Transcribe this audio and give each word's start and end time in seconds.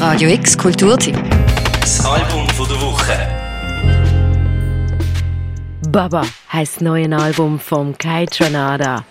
Radio 0.00 0.30
X 0.30 0.56
Kulturteam. 0.56 1.14
Das 1.78 2.02
Album 2.06 2.48
von 2.48 2.66
der 2.66 2.80
Woche. 2.80 3.12
Baba 5.90 6.22
heißt 6.50 6.76
das 6.76 6.80
neue 6.80 7.14
Album 7.14 7.60
vom 7.60 7.98
Kai 7.98 8.24
Tranada. 8.24 9.04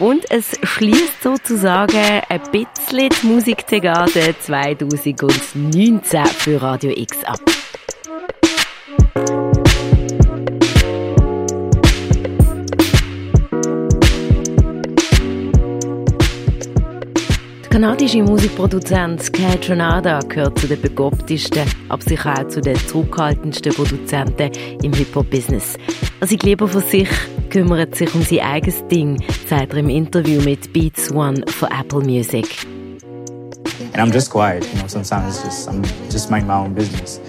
Und 0.00 0.28
es 0.32 0.58
schließt 0.60 1.22
sozusagen 1.22 2.20
ein 2.28 2.40
bisschen 2.50 3.10
die 3.22 3.26
Musikdekade 3.28 4.34
2019 4.40 6.26
für 6.26 6.60
Radio 6.60 6.90
X 6.90 7.18
ab. 7.24 7.38
Kanadische 17.74 18.22
Musikproduzent 18.22 19.32
Kai 19.32 19.56
Tronada 19.56 20.20
gehört 20.20 20.56
zu 20.60 20.68
den 20.68 20.80
begabtesten, 20.80 21.68
aber 21.88 22.00
sicher 22.04 22.32
auch 22.38 22.46
zu 22.46 22.60
den 22.60 22.76
zurückhaltendsten 22.76 23.74
Produzenten 23.74 24.52
im 24.84 24.92
Hip-Hop-Business. 24.92 25.74
Er 26.20 26.26
sieht 26.28 26.44
lieber 26.44 26.68
für 26.68 26.82
sich, 26.82 27.08
kümmert 27.50 27.96
sich 27.96 28.14
um 28.14 28.22
sein 28.22 28.42
eigenes 28.42 28.86
Ding, 28.86 29.20
sagt 29.48 29.72
er 29.72 29.78
im 29.78 29.88
Interview 29.88 30.40
mit 30.42 30.72
Beats 30.72 31.10
One 31.10 31.44
von 31.48 31.68
Apple 31.72 32.04
Music. 32.04 32.46
And 33.92 33.96
I'm 33.96 34.12
just 34.12 34.30
quiet, 34.30 34.64
you 34.72 34.78
know, 34.78 34.86
sometimes 34.86 35.38
it's 35.38 35.44
just, 35.44 35.68
I'm 35.68 35.82
just 36.12 36.30
mind 36.30 36.46
my 36.46 36.54
own 36.54 36.74
business. 36.74 37.20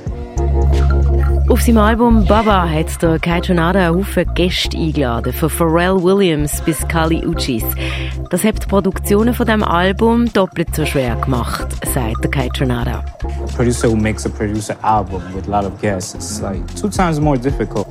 Auf 1.49 1.61
seinem 1.61 1.77
Album 1.77 2.25
Baba 2.25 2.67
hat 2.67 3.01
der 3.01 3.19
Kai 3.19 3.39
Tronada 3.39 3.87
einen 3.87 3.97
Haufen 3.97 4.25
Gäste 4.33 4.77
eingeladen, 4.77 5.31
von 5.31 5.49
Pharrell 5.49 6.01
Williams 6.01 6.61
bis 6.61 6.85
Kali 6.87 7.25
Uchis. 7.25 7.63
Das 8.29 8.43
hat 8.43 8.63
die 8.63 8.67
Produktionen 8.67 9.33
von 9.33 9.45
dem 9.45 9.63
Album 9.63 10.31
doppelt 10.33 10.75
so 10.75 10.85
schwer 10.85 11.15
gemacht, 11.15 11.67
sagt 11.93 12.23
der 12.23 12.31
Kai 12.31 12.49
Tronada. 12.49 13.05
Producer 13.47 13.87
who 13.87 13.95
makes 13.95 14.25
a 14.25 14.29
producer 14.29 14.77
album 14.83 15.21
with 15.33 15.47
a 15.47 15.51
lot 15.51 15.65
of 15.65 15.79
guests, 15.81 16.15
it's 16.15 16.41
like 16.41 16.59
two 16.75 16.89
times 16.89 17.19
more 17.19 17.37
difficult. 17.37 17.87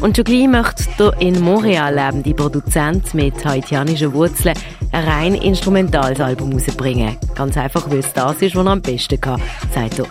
Und 0.00 0.16
schon 0.16 0.24
gleich 0.24 0.48
möchte 0.48 0.84
der 0.98 1.20
in 1.20 1.40
Montreal 1.40 1.94
lebende 1.94 2.34
Produzent 2.34 3.14
mit 3.14 3.44
haitianischen 3.44 4.12
Wurzeln 4.12 4.54
ein 4.92 5.04
rein 5.04 5.34
instrumentales 5.34 6.20
Album 6.20 6.52
rausbringen. 6.52 7.16
Ganz 7.34 7.56
einfach, 7.56 7.90
weil 7.90 7.98
es 7.98 8.12
das 8.12 8.40
ist, 8.40 8.54
was 8.54 8.64
er 8.66 8.72
am 8.72 8.80
besten 8.80 9.20
kann, 9.20 9.40
sagt 9.74 9.98
er. 9.98 10.06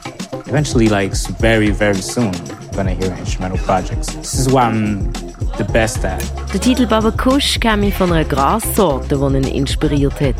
Eventually, 0.48 0.88
like 0.88 1.16
very, 1.39 1.72
very 1.72 2.02
soon, 2.02 2.31
gonna 2.75 2.92
hear 2.92 3.11
instrumental 3.20 3.58
projects. 3.66 4.08
This 4.16 4.33
is 4.36 4.52
what 4.52 4.64
I'm 4.64 5.11
the 5.58 5.64
best 5.64 6.05
at. 6.05 6.23
Der 6.53 6.61
Titel 6.61 6.86
Baba 6.86 7.11
Kush 7.11 7.59
käme 7.59 7.92
von 7.92 8.11
einer 8.11 8.25
Grassorte, 8.25 9.17
die 9.17 9.38
ihn 9.38 9.44
inspiriert 9.44 10.20
hat. 10.22 10.36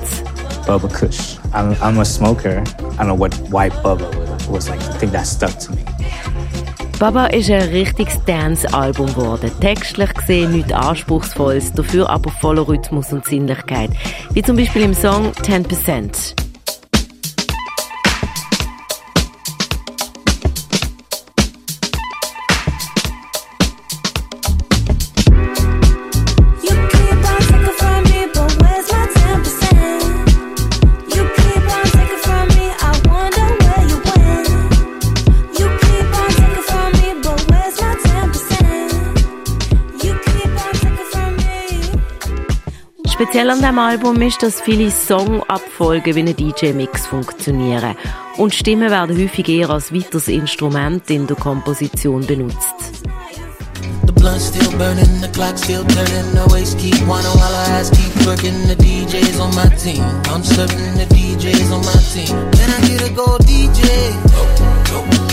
Bubba 0.68 0.90
Kush. 0.90 1.38
I'm, 1.54 1.76
I'm 1.82 2.00
a 2.00 2.06
smoker. 2.06 2.60
I 2.60 3.04
don't 3.04 3.08
know 3.08 3.16
what 3.16 3.34
white 3.50 3.74
Bubba 3.84 4.08
was 4.18 4.27
like. 4.48 4.82
I 4.82 4.98
think 4.98 5.12
that 5.12 5.28
stuck 5.28 5.58
to 5.60 5.72
me. 5.72 5.84
Baba 7.00 7.28
ist 7.28 7.52
ein 7.52 7.70
richtiges 7.70 8.20
Dance-Album 8.26 9.14
geworden. 9.14 9.52
Textlich 9.62 10.12
gesehen 10.16 10.52
nichts 10.52 10.74
Anspruchsvolles, 10.74 11.72
dafür 11.74 12.10
aber 12.10 12.32
voller 12.32 12.68
Rhythmus 12.68 13.14
und 13.14 13.24
Sinnlichkeit. 13.24 13.92
Wie 14.32 14.42
zum 14.42 14.58
Beispiel 14.58 14.82
im 14.82 14.96
Song 14.96 15.32
10%. 15.32 16.47
Speziell 43.18 43.50
an 43.50 43.58
diesem 43.58 43.80
Album 43.80 44.22
ist, 44.22 44.44
dass 44.44 44.62
viele 44.62 44.92
Songabfolgen 44.92 46.14
wie 46.14 46.20
ein 46.20 46.36
DJ-Mix 46.36 47.08
funktionieren. 47.08 47.96
Und 48.38 48.54
Stimmen 48.54 48.92
werden 48.92 49.18
häufig 49.18 49.50
eher 49.50 49.72
als 49.72 49.92
weiteres 49.92 50.28
Instrument 50.28 51.10
in 51.10 51.26
der 51.26 51.36
Komposition 51.36 52.24
benutzt. 52.28 52.76
The 54.06 54.12
blunt 54.12 54.40
still 54.40 54.70
burning, 54.78 55.20
the 55.20 55.30
clock 55.34 55.58
still 55.58 55.84
turning, 55.86 56.32
the 56.36 56.46
waist 56.54 56.78
keep 56.78 56.94
whining 57.08 57.34
while 57.34 57.52
her 57.52 57.80
ass 57.80 57.90
keep 57.90 58.28
working. 58.28 58.54
The 58.68 58.76
DJs 58.76 59.40
on 59.42 59.56
my 59.56 59.68
team, 59.78 60.04
I'm 60.32 60.44
serving 60.44 60.94
the 61.00 61.08
DJs 61.10 61.74
on 61.74 61.84
my 61.84 61.98
team. 62.14 62.38
Then 62.52 62.70
I 62.70 62.80
get 62.88 63.02
a 63.02 63.12
gold 63.16 63.42
DJ, 63.48 64.14
gold 64.30 65.08
DJ. 65.10 65.27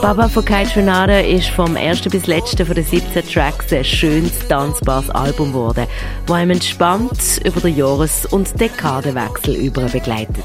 Baba 0.00 0.28
von 0.28 0.44
Kai 0.44 0.64
Tronada 0.64 1.20
ist 1.20 1.48
vom 1.48 1.74
ersten 1.74 2.10
bis 2.10 2.26
letzten 2.26 2.66
von 2.66 2.74
den 2.74 2.84
17 2.84 3.26
Tracks 3.26 3.72
ein 3.72 3.84
schönes, 3.84 4.46
tanzbares 4.46 5.10
Album 5.10 5.52
geworden, 5.52 5.86
das 6.26 6.36
einem 6.36 6.50
entspannt 6.52 7.40
über 7.44 7.60
den 7.60 7.76
Jahres- 7.76 8.26
und 8.26 8.60
Dekadenwechsel 8.60 9.56
über 9.56 9.82
begleitet. 9.86 10.44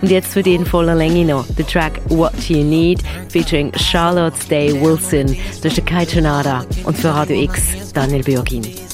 Und 0.00 0.10
jetzt 0.10 0.32
für 0.32 0.42
die 0.42 0.54
in 0.54 0.64
voller 0.64 0.94
Länge 0.94 1.24
noch 1.24 1.46
der 1.58 1.66
Track 1.66 2.00
What 2.08 2.34
You 2.48 2.62
Need 2.62 3.02
featuring 3.28 3.72
Charlotte 3.76 4.38
Day 4.48 4.72
Wilson. 4.80 5.36
Das 5.62 5.72
ist 5.72 5.76
der 5.76 5.84
Kai 5.84 6.04
Tronada 6.04 6.64
und 6.84 6.96
für 6.96 7.12
Radio 7.12 7.42
X 7.42 7.92
Daniel 7.92 8.22
Bürgin. 8.22 8.85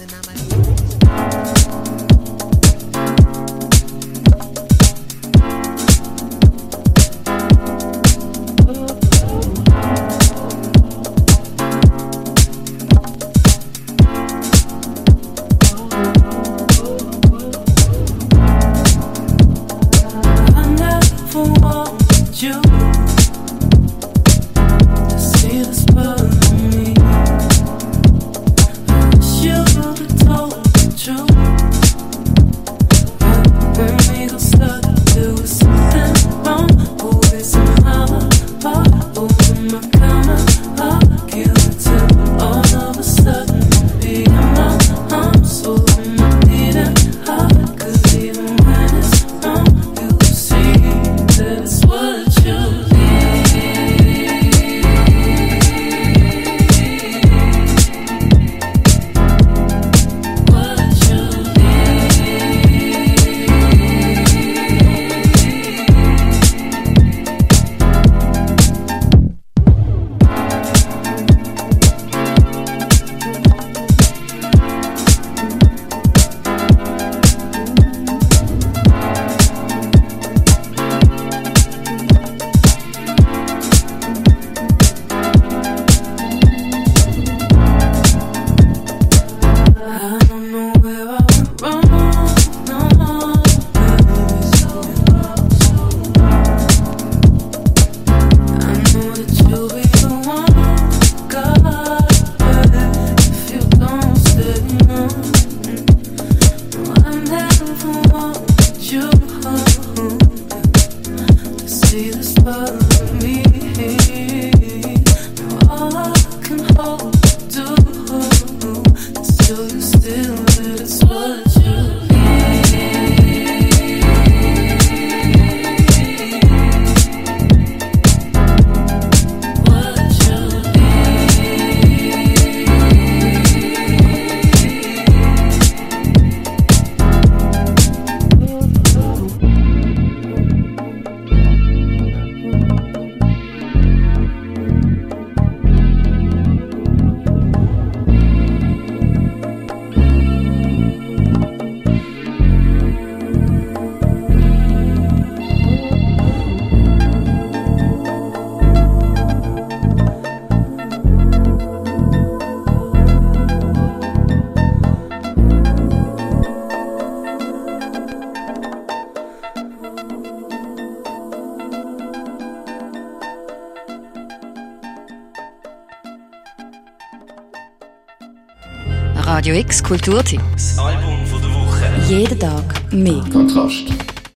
Radio 179.35 179.55
X 179.55 179.83
Kulturtipp. 179.83 180.43
Das 180.53 180.79
Album 180.79 181.25
von 181.25 181.41
der 181.41 181.51
Woche. 181.55 181.91
Jeden 182.07 182.39
Tag 182.39 182.93
mehr. 182.93 183.25
Kontrast. 183.33 184.12